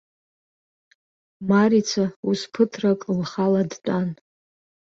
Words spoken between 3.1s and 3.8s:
лхала